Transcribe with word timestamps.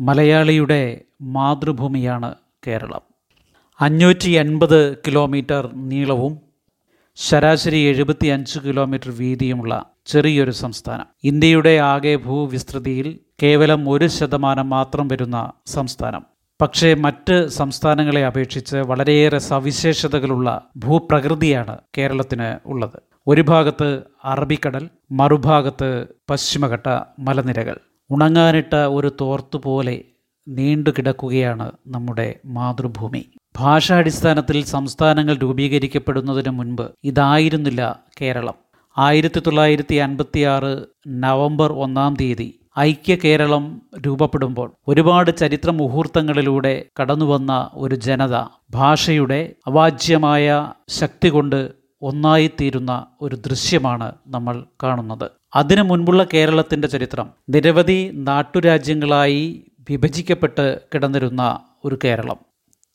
മലയാളിയുടെ 0.00 1.00
മാതൃഭൂമിയാണ് 1.22 2.34
കേരളം. 2.66 3.00
അഞ്ഞൂറ്റി 3.80 4.30
എൺപത് 4.30 4.96
കിലോമീറ്റർ 4.96 5.70
നീളവും 5.74 6.38
ശരാശരി 7.16 7.78
എഴുപത്തി 7.78 8.26
അഞ്ച് 8.26 8.58
കിലോമീറ്റർ 8.58 9.10
വീതിയുമുള്ള 9.10 9.86
ചെറിയൊരു 10.06 10.50
സംസ്ഥാനം. 10.50 11.06
ഇന്ത്യയുടെ 11.24 11.78
ആകെ 11.78 12.16
ഭൂവിസ്തൃതിയിൽ 12.16 13.18
കേവലം 13.42 13.90
ഒരു 13.90 14.06
ശതമാനം 14.06 14.70
മാത്രം 14.70 15.08
വരുന്ന 15.08 15.52
സംസ്ഥാനം. 15.66 16.24
പക്ഷേ 16.60 16.94
മറ്റ് 16.94 17.48
സംസ്ഥാനങ്ങളെ 17.48 18.26
അപേക്ഷിച്ച് 18.26 18.76
വളരെയേറെ 18.76 19.38
സവിശേഷതകളുള്ള 19.38 20.64
ഭൂപ്രകൃതിയാണ് 20.76 21.78
കേരളത്തിന് 21.98 22.68
ഉള്ളത്. 22.68 23.00
ഒരു 23.26 23.40
ഭാഗത്ത് 23.42 24.02
അറബിക്കടൽ 24.24 24.88
മറുഭാഗത്ത് 25.12 26.06
പശ്ചിമഘട്ട 26.30 27.00
മലനിരകൾ. 27.18 27.80
ഉണങ്ങാനിട്ട 28.10 28.74
ഒരു 28.74 29.10
തോർത്തുപോലെ 29.20 30.04
നീണ്ടു 30.48 30.90
കിടക്കുകയാണ് 30.90 31.72
നമ്മുടെ 31.86 32.38
മാതൃഭൂമി. 32.46 33.22
ഭാഷാടിസ്ഥാനത്തിൽ 33.56 34.64
സംസ്ഥാനങ്ങൾ 34.64 35.34
രൂപീകരിക്കപ്പെടുന്നതിന് 35.36 36.50
മുൻപ് 36.50 36.86
ഇതായിരുന്നില്ല 37.04 37.82
കേരളം. 38.20 38.56
ആയിരത്തി 38.98 39.40
തൊള്ളായിരത്തി 39.46 39.94
അൻപത്തി 39.94 40.40
ആറ് 40.40 40.84
നവംബർ 41.08 41.72
ഒന്നാം 41.72 42.14
തീയതി 42.20 42.60
ഐക്യ 42.78 43.16
കേരളം 43.16 43.64
രൂപപ്പെടുമ്പോൾ 44.06 44.72
ഒരുപാട് 44.88 45.36
ചരിത്ര 45.36 45.70
മുഹൂർത്തങ്ങളിലൂടെ 45.70 46.84
കടന്നുവന്ന 47.00 47.70
ഒരു 47.74 47.94
ജനത 47.94 48.36
ഭാഷയുടെ 48.70 49.52
അവാജ്യമായ 49.66 50.46
ശക്തി 50.88 51.28
കൊണ്ട് 51.28 51.60
ഒന്നായിത്തീരുന്ന 52.06 53.06
ഒരു 53.20 53.36
ദൃശ്യമാണ് 53.36 54.12
നമ്മൾ 54.26 54.64
കാണുന്നത്. 54.82 55.30
അതിനു 55.54 55.82
മുൻപുള്ള 55.82 56.26
കേരളത്തിന്റെ 56.34 56.88
ചരിത്രം. 56.88 57.30
നിരവധി 57.48 58.10
നാട്ടുരാജ്യങ്ങളായി 58.14 59.66
വിഭജിക്കപ്പെട്ട് 59.90 60.80
കിടന്നിരുന്ന 60.94 61.60
ഒരു 61.84 61.98
കേരളം. 62.04 62.36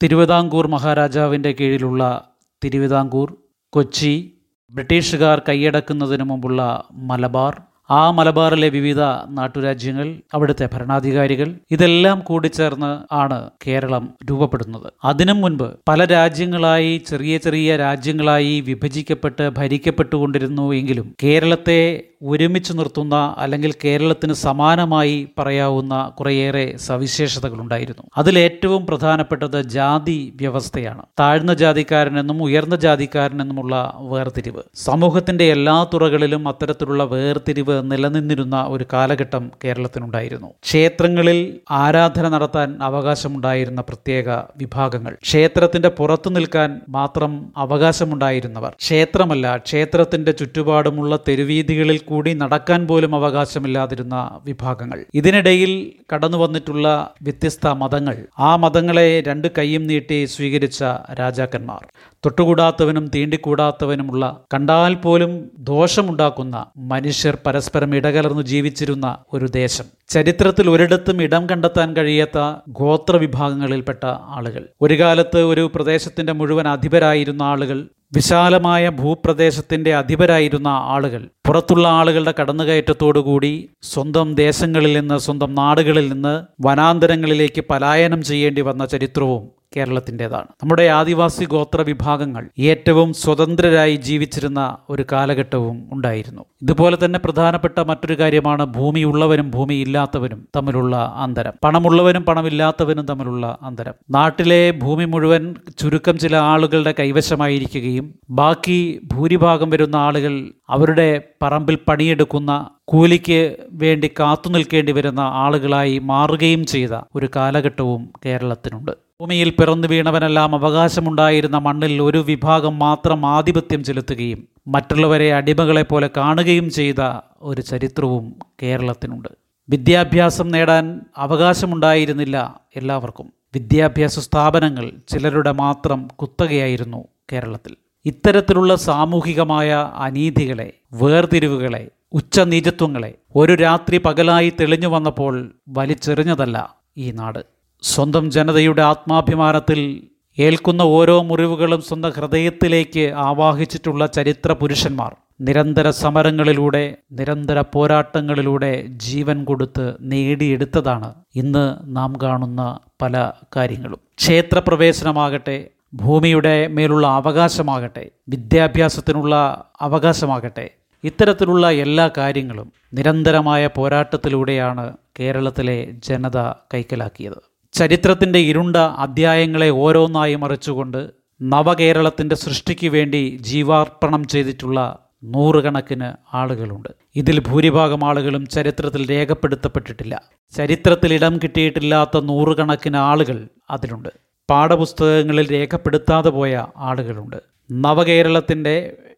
തിരുവിതാംകൂർ 0.04 0.68
മഹാരാജാവിന്റെ 0.68 1.52
കീഴിലുള്ള 1.52 2.30
തിരുവിതാംകൂർ 2.64 3.38
കൊച്ചി 3.70 4.34
ബ്രിട്ടീഷുകാർ 4.72 5.42
കൈയടക്കുന്നതിനു 5.50 6.24
മുമ്പുള്ള 6.24 6.84
മലബാർ 6.92 7.62
ആ 7.92 8.12
മലബാറിലെ 8.12 8.70
വിവിധ 8.70 9.02
നാട്ടുരാജ്യങ്ങൾ 9.30 10.16
അവിടുത്തെ 10.34 10.70
ഭരണാധികാരികൾ 10.74 11.56
ഇതെല്ലാം 11.72 12.20
കൂടിച്ചേർന്ന് 12.20 13.14
ആണ് 13.14 13.50
കേരളം 13.68 14.10
രൂപപ്പെടുന്നത്. 14.30 14.94
അതിനു 15.04 15.34
മുൻപ് 15.34 15.72
പല 15.90 16.06
രാജ്യങ്ങളായി 16.06 16.98
ചെറിയ 16.98 17.38
ചെറിയ 17.38 17.78
രാജ്യങ്ങളായി 17.78 18.60
വിഭജിക്കപ്പെട്ട് 18.60 19.50
ഭരിക്കപ്പെട്ടുകൊണ്ടിരുന്നു 19.50 20.74
എങ്കിലും 20.74 21.16
കേരളത്തെ 21.24 22.04
ഒരുമിച്ച് 22.24 22.74
നിർത്തുന്ന 22.74 23.36
അല്ലെങ്കിൽ 23.38 23.74
കേരളത്തിന് 23.86 24.34
സമാനമായി 24.34 25.28
പറയാവുന്ന 25.40 26.12
കുറേയേറെ 26.20 26.78
സവിശേഷതകളുണ്ടായിരുന്നു. 26.78 28.04
അതിലേറ്റവും 28.18 28.86
പ്രധാനപ്പെട്ടത് 28.86 29.62
ജാതി 29.62 30.34
വ്യവസ്ഥയാണ്. 30.36 31.02
താഴ്ന്ന 31.20 31.54
ജാതിക്കാരനെന്നും 31.54 32.44
ഉയർന്ന 32.44 32.76
ജാതിക്കാരനെന്നുമുള്ള 32.76 33.94
വേർതിരിവ്. 34.00 34.62
സമൂഹത്തിന്റെ 34.76 35.52
എല്ലാ 35.52 35.88
തുറകളിലും 35.94 36.48
അത്തരത്തിലുള്ള 36.48 37.04
വേർതിരിവ് 37.04 37.81
നിലനിന്നിരുന്ന 37.82 38.66
ഒരു 38.68 38.86
കാലഘട്ടം 38.94 39.52
കേരളത്തിനുണ്ടായിരുന്നു. 39.64 40.48
ക്ഷേത്രങ്ങളിൽ 40.64 41.60
ആരാധന 41.72 42.30
നടത്താൻ 42.30 42.78
അവകാശമുണ്ടായിരുന്ന 42.82 43.82
പ്രത്യേക 43.82 44.30
വിഭാഗങ്ങൾ. 44.58 45.18
ക്ഷേത്രത്തിന്റെ 45.22 45.90
പുറത്തു 45.90 46.30
നിൽക്കാൻ 46.30 46.82
മാത്രം 46.90 47.54
അവകാശമുണ്ടായിരുന്നവർ. 47.58 48.70
ക്ഷേത്രമല്ല 48.70 49.58
ക്ഷേത്രത്തിന്റെ 49.58 50.32
ചുറ്റുപാടുമുള്ള 50.32 51.20
തെരുവീതികളിൽ 51.28 51.98
കൂടി 51.98 52.34
നടക്കാൻ 52.34 52.88
പോലും 52.88 53.16
അവകാശമില്ലാതിരുന്ന 53.16 54.40
വിഭാഗങ്ങൾ. 54.46 55.06
ഇതിനിടയിൽ 55.14 55.92
കടന്നു 56.14 56.38
വന്നിട്ടുള്ള 56.38 57.14
വ്യത്യസ്ത 57.22 57.68
മതങ്ങൾ. 57.68 58.18
ആ 58.40 58.56
മതങ്ങളെ 58.56 59.22
രണ്ട് 59.22 59.48
കൈയും 59.58 59.88
നീട്ടി 59.88 60.26
സ്വീകരിച്ച 60.26 60.84
രാജാക്കന്മാർ. 61.20 61.88
തൊട്ടുകൂടാത്തവനും 62.26 63.08
തീണ്ടിക്കൂടാത്തവനുമുള്ള 63.08 64.38
കണ്ടാൽ 64.54 64.94
പോലും 64.94 65.52
ദോഷമുണ്ടാക്കുന്ന 65.60 66.66
മനുഷ്യർ 66.78 67.38
പരസ്പരം 67.46 67.71
ഇടകലർന്നു 67.80 68.42
ജീവിച്ചിരുന്ന 68.42 69.18
ഒരു 69.34 69.46
ദേശം. 69.46 69.84
ചരിത്രത്തിൽ 70.10 70.70
ഒരിടത്തും 70.70 71.24
ഇടം 71.24 71.50
കണ്ടെത്താൻ 71.50 71.96
കഴിയാത്ത 71.96 72.56
ഗോത്രവിഭാഗങ്ങളിൽപ്പെട്ട 72.70 74.06
ആളുകൾ. 74.06 74.68
ഒരു 74.82 75.00
കാലത്ത് 75.00 75.38
ഒരു 75.38 75.72
പ്രദേശത്തിന്റെ 75.76 76.34
മുഴുവൻ 76.34 76.68
അധിപരായിരുന്ന 76.68 77.42
ആളുകൾ 77.42 77.88
വിശാലമായ 78.16 78.90
ഭൂപ്രദേശത്തിന്റെ 78.90 79.96
അധിപരായിരുന്ന 79.96 80.68
ആളുകൾ 80.68 81.28
പുറത്തുള്ള 81.48 81.88
ആളുകളുടെ 81.88 82.34
കടന്നുകയറ്റത്തോടുകൂടി 82.42 83.70
സ്വന്തം 83.82 84.36
ദേശങ്ങളിൽ 84.36 85.00
നിന്ന് 85.00 85.18
സ്വന്തം 85.18 85.56
നാടുകളിൽ 85.56 86.14
നിന്ന് 86.14 86.46
വനാന്തരങ്ങളിലേക്ക് 86.68 87.62
പലായനം 87.70 88.24
ചെയ്യേണ്ടി 88.24 88.62
വന്ന 88.62 88.86
ചരിത്രവും 88.86 89.61
കേരളത്തിന്റെതാണ്. 89.76 90.48
നമ്മുടെ 90.62 90.84
ആദിവാസി 90.84 91.46
ഗോത്ര 91.46 91.82
വിഭാഗങ്ങൾ 91.82 92.50
ഏറ്റവും 92.60 93.14
സ്വതന്ത്രരായി 93.14 93.96
ജീവിച്ചിരുന്ന 93.96 94.78
ഒരു 94.90 95.06
കാലഘട്ടവും 95.12 95.90
ഉണ്ടായിരുന്നു. 95.92 96.46
ഇതുപോലെ 96.62 96.98
തന്നെ 97.06 97.20
പ്രധാനപ്പെട്ട 97.20 97.80
മറ്റൊരു 97.80 98.20
കാര്യമാണ് 98.20 98.66
ഭൂമിയുള്ളവരും 98.66 99.52
ഭൂമി 99.52 99.74
ഇല്ലാത്തവരും 99.74 100.48
തമ്മിലുള്ള 100.56 101.14
അന്തരം. 101.18 101.54
പണമുള്ളവനും 101.64 102.24
പണമില്ലാത്തവനും 102.24 103.06
തമ്മിലുള്ള 103.06 103.58
അന്തരം. 103.62 103.94
നാട്ടിലെ 104.10 104.72
ഭൂമി 104.72 105.06
മുഴുവൻ 105.06 105.56
ചുരുക്കം 105.80 106.18
ചില 106.18 106.36
ആളുകളുടെ 106.36 106.94
കൈവശമായിരിക്കുകയും 107.00 108.16
ബാക്കി 108.30 109.02
ഭൂരിഭാഗം 109.14 109.70
വരുന്ന 109.70 109.96
ആളുകൾ 109.96 110.52
അവരുടെ 110.70 111.22
പറമ്പിൽ 111.42 111.78
പണിയെടുക്കുന്ന 111.88 112.52
കൂലിക്ക് 112.84 113.56
വേണ്ടി 113.72 114.08
കാത്തു 114.20 114.50
നിൽക്കേണ്ടി 114.50 114.92
വരുന്ന 114.92 115.20
ആളുകളായി 115.20 116.00
മാറുകയും 116.00 116.66
ചെയ്ത 116.66 116.90
ഒരു 117.16 117.30
കാലഘട്ടവും 117.36 118.14
കേരളത്തിനുണ്ട്. 118.26 118.92
ഭൂമിയിൽ 119.22 119.50
പിറന്നു 119.50 119.88
വീണവനെല്ലാം 119.88 120.56
അവകാശമുണ്ടായിരുന്ന 120.56 121.58
മണ്ണിൽ 121.58 122.02
ഒരു 122.02 122.18
വിഭാഗം 122.18 122.80
മാത്രം 122.80 123.26
ആധിപത്യം 123.26 123.84
ചെലുത്തുകയും 123.84 124.48
മറ്റുള്ളവരെ 124.68 125.34
അടിമകളെ 125.34 125.82
പോലെ 125.82 126.10
കാണുകയും 126.18 126.70
ചെയ്ത 126.70 127.20
ഒരു 127.42 127.62
ചരിത്രവും 127.62 128.36
കേരളത്തിനുണ്ട്. 128.64 129.28
വിദ്യാഭ്യാസം 129.70 130.48
നേടാൻ 130.48 131.02
അവകാശമുണ്ടായിരുന്നില്ല 131.18 132.60
എല്ലാവർക്കും. 132.76 133.34
വിദ്യാഭ്യാസ 133.54 134.20
സ്ഥാപനങ്ങൾ 134.20 134.92
ചിലരുടെ 135.10 135.52
മാത്രം 135.52 136.08
കുത്തകയായിരുന്നു 136.08 137.08
കേരളത്തിൽ. 137.32 137.76
ഇത്തരത്തിലുള്ള 138.06 138.76
സാമൂഹികമായ 138.76 139.92
അനീതികളെ 139.96 140.74
വേർതിരിവുകളെ 140.94 141.88
ഉച്ചനീചത്വങ്ങളെ 142.14 143.14
ഒരു 143.36 143.56
രാത്രി 143.56 143.98
പകലായി 143.98 144.54
തെളിഞ്ഞു 144.60 144.88
വന്നപ്പോൾ 144.88 145.52
വലിച്ചെറിഞ്ഞതല്ല 145.68 146.76
ഈ 146.98 147.12
നാട്. 147.12 147.51
സ്വന്തം 147.84 148.32
ജനതയുടെ 148.32 148.82
ആത്മാഭിമാനത്തിൽ 148.82 150.08
ഏൽക്കുന്ന 150.40 150.82
ഓരോ 150.82 151.22
മുറിവുകളും 151.22 151.82
സ്വന്തം 151.82 152.10
ഹൃദയത്തിലേക്ക് 152.10 153.14
ആവാഹിച്ചിട്ടുള്ള 153.16 154.08
ചരിത്ര 154.08 154.52
പുരുഷന്മാർ. 154.52 155.16
നിരന്തര 155.42 155.90
സമരങ്ങളിലൂടെ 155.90 156.98
നിരന്തര 157.12 157.64
പോരാട്ടങ്ങളിലൂടെ 157.74 158.86
ജീവൻ 158.88 159.44
കൊടുത്ത് 159.44 159.96
നേടിയെടുത്തതാണ് 160.02 161.14
ഇന്ന് 161.36 161.78
നാം 161.84 162.14
കാണുന്ന 162.24 162.80
പല 163.02 163.32
കാര്യങ്ങളും. 163.56 164.00
ക്ഷേത്രപ്രവേശനമാകട്ടെ 164.18 165.68
ഭൂമിയുടെ 165.94 166.68
മേലുള്ള 166.68 167.08
അവകാശമാകട്ടെ 167.08 168.10
വിദ്യാഭ്യാസത്തിനുള്ള 168.30 169.36
അവകാശമാകട്ടെ 169.82 170.70
ഇത്തരത്തിലുള്ള 171.04 171.72
എല്ലാ 171.72 172.10
കാര്യങ്ങളും 172.18 172.74
നിരന്തരമായ 172.94 173.70
പോരാട്ടത്തിലൂടെയാണ് 173.78 174.98
കേരളത്തിലെ 175.20 175.92
ജനത 175.92 176.38
കൈക്കലാക്കിയത്. 176.74 177.51
ചരിത്രത്തിന്റെ 177.74 178.40
ഇരുണ്ട 178.40 178.76
അധ്യായങ്ങളെ 178.76 179.70
ഓരോന്നായി 179.70 180.36
മറിച്ചുകൊണ്ട് 180.36 181.12
നവകേരളത്തിന്റെ 181.42 182.36
സൃഷ്ടിക്ക് 182.36 182.88
വേണ്ടി 182.88 183.38
ജീവാർപ്പണം 183.42 184.28
ചെയ്തിട്ടുള്ള 184.28 185.00
നൂറുകണക്കിന് 185.24 186.36
ആളുകളുണ്ട്. 186.36 186.90
ഇതിൽ 187.16 187.40
ഭൂരിഭാഗം 187.40 188.06
ആളുകളും 188.06 188.48
ചരിത്രത്തിൽ 188.48 189.10
രേഖപ്പെടുത്തപ്പെട്ടിട്ടില്ല. 189.10 190.22
ചരിത്രത്തിൽ 190.56 191.14
ഇടം 191.14 191.38
കിട്ടിയിട്ടില്ലാത്ത 191.38 192.20
നൂറുകണക്കിന് 192.20 192.98
ആളുകൾ 192.98 193.48
അതിലുണ്ട്. 193.70 194.10
പാഠപുസ്തകങ്ങളിൽ 194.50 195.52
രേഖപ്പെടുത്താതെ 195.52 196.30
പോയ 196.30 196.66
ആളുകളുണ്ട്. 196.78 197.51
നവകേരളത്തിന്റെ 197.72 198.74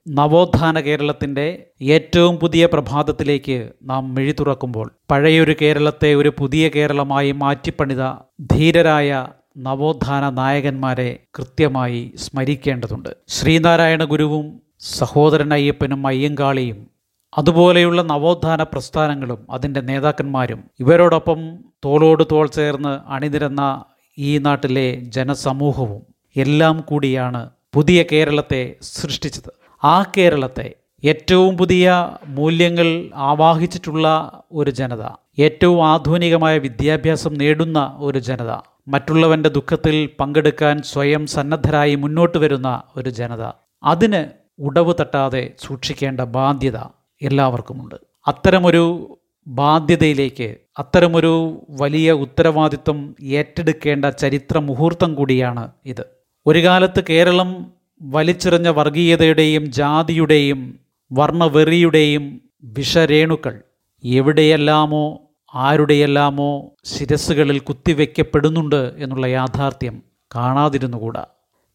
നവോത്ഥാന 0.08 0.80
കേരളത്തിന്റെ 0.80 1.46
ഏറ്റവും 1.88 2.38
പുതിയ 2.38 2.66
പ്രഭാതത്തിലേക്ക് 2.66 3.72
നാം 3.84 4.16
മിഴി 4.16 4.32
തുറക്കുമ്പോൾ 4.32 4.92
പഴയൊരു 5.12 5.56
കേരളത്തെ 5.62 6.16
ഒരു 6.16 6.30
പുതിയ 6.30 6.70
കേരളമായി 6.70 7.32
മാറ്റിപ്പണിത 7.32 8.04
ധീരരായ 8.52 9.12
നവോത്ഥാന 9.58 10.30
നായകന്മാരെ 10.30 11.20
കൃത്യമായി 11.36 12.12
സ്മരിക്കേണ്ടതുണ്ട്. 12.16 13.10
ശ്രീനാരായണ 13.28 14.04
ഗുരുവും 14.04 14.46
സഹോദരൻ 14.80 15.54
അയ്യപ്പനും 15.54 16.08
അയ്യങ്കാളിയും 16.08 16.80
അതുപോലെയുള്ള 17.34 18.02
നവോത്ഥാന 18.02 18.64
പ്രസ്ഥാനങ്ങളും 18.64 19.48
അതിന്റെ 19.50 19.82
നേതാക്കന്മാരും 19.82 20.70
ഇവരോടൊപ്പം 20.80 21.40
തോളോട് 21.86 22.24
തോൾ 22.32 22.48
ചേർന്ന് 22.48 23.00
അണിനിരന്ന 23.08 23.64
ഈ 24.18 24.38
നാട്ടിലെ 24.38 24.88
ജനസമൂഹവും 25.16 26.02
എല്ലാം 26.36 26.80
കൂടിയാണ് 26.82 27.44
പുതിയ 27.74 28.04
കേരളത്തെ 28.12 28.76
സൃഷ്ടിച്ചത്. 28.82 29.54
ആ 29.84 30.04
കേരളത്തെ 30.04 30.74
ഏറ്റവും 31.06 31.58
പുതിയ 31.58 32.10
മൂല്യങ്ങൾ 32.28 33.10
ആവാഹിച്ചിട്ടുള്ള 33.16 34.32
ഒരു 34.52 34.72
ജനത 34.72 35.04
ഏറ്റവും 35.40 35.88
ആധുനികമായ 35.88 36.58
വിദ്യാഭ്യാസം 36.58 37.34
നേടുന്ന 37.34 37.96
ഒരു 37.98 38.20
ജനത 38.20 38.52
മറ്റുള്ളവന്റെ 38.88 39.50
ദുഃഖത്തിൽ 39.50 40.10
പങ്കെടുക്കാൻ 40.20 40.82
സ്വയം 40.82 41.28
സന്നദ്ധരായി 41.28 41.96
മുന്നോട്ട് 41.96 42.38
വരുന്ന 42.38 42.82
ഒരു 42.96 43.10
ജനത. 43.10 43.52
അതിന് 43.84 44.26
ഉടവ് 44.60 44.94
തട്ടാതെ 45.02 45.52
സൂക്ഷിക്കേണ്ട 45.60 46.22
ബാധ്യത 46.22 46.78
എല്ലാവർക്കുമുണ്ട്. 47.22 47.96
അത്തരമൊരു 48.28 49.18
ബാധ്യതയിലേക്ക് 49.48 50.56
അത്തരമൊരു 50.80 51.66
വലിയ 51.70 52.12
ഉത്തരവാദിത്വം 52.12 53.16
ഏറ്റെടുക്കേണ്ട 53.24 54.06
ചരിത്ര 54.06 54.60
മുഹൂർത്തം 54.60 55.16
കൂടിയാണ് 55.16 55.72
ഇത്. 55.86 56.23
ഒരു 56.46 56.64
കാലത്ത് 56.64 57.04
കേരളം 57.10 57.72
വലിച്ചെറിഞ്ഞ 58.02 58.70
വർഗീയതയുടെയും 58.70 59.72
ജാതിയുടെയും 59.72 60.80
വർണവെറിയുടെയും 61.12 62.42
വിഷരേണുക്കൾ 62.64 63.62
എവിടെയെല്ലാമോ 64.04 65.20
ആരുടെയെല്ലാമോ 65.56 66.76
ശിരസ്സുകളിൽ 66.86 67.60
കുത്തിവെക്കപ്പെടുന്നുണ്ട് 67.60 68.94
എന്നുള്ള 68.98 69.28
യാഥാർത്ഥ്യം 69.28 70.02
കാണാതിരുന്നുകൂടാ. 70.36 71.26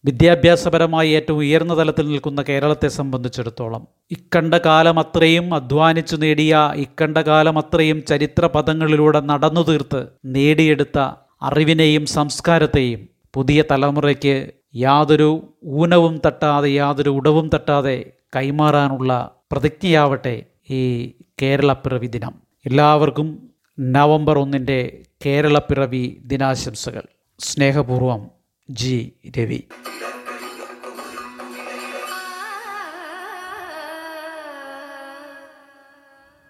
വിദ്യാഭ്യാസപരമായി 0.05 1.11
ഏറ്റവും 1.11 1.39
ഉയർന്ന 1.39 1.79
തലത്തിൽ 1.79 2.09
നിൽക്കുന്ന 2.09 2.43
കേരളത്തെ 2.43 2.89
സംബന്ധിച്ചിടത്തോളം 2.89 3.87
ഇക്കണ്ട 4.11 4.55
കാലം 4.55 4.99
അത്രയും 4.99 5.55
അധ്വാനിച്ചു 5.55 6.17
നേടിയ 6.17 6.73
ഇക്കണ്ട 6.77 7.19
കാലം 7.19 7.59
അത്രയും 7.59 8.05
ചരിത്ര 8.05 8.47
പദങ്ങളിലൂടെ 8.47 9.21
നടന്നു 9.21 9.61
തീർത്ത് 9.61 10.09
നേടിയെടുത്ത 10.25 10.99
അറിവിനെയും 11.43 12.07
സംസ്കാരത്തെയും 12.07 13.09
പുതിയ 13.35 13.65
തലമുറയ്ക്ക് 13.71 14.37
യാതൊരു 14.75 15.55
ഊനവും 15.65 16.21
തട്ടാതെ 16.27 16.69
യാതൊരു 16.69 17.11
ഉടവും 17.11 17.51
തട്ടാതെ 17.55 18.13
കൈമാറാനുള്ള 18.37 19.41
പ്രതിജ്ഞയാവട്ടെ 19.53 20.45
ഈ 20.71 21.13
കേരളപ്പിറവി 21.43 22.07
ദിനം. 22.07 22.35
എല്ലാവർക്കും 22.67 23.51
നവംബർ 23.81 24.39
ഒന്നിന്റെ 24.39 25.03
കേരളപ്പിറവി 25.27 26.23
ദിനാശംസകൾ. 26.25 27.03
സ്നേഹപൂർവം 27.39 28.31
ജി 28.71 29.13
രവി. 29.39 29.63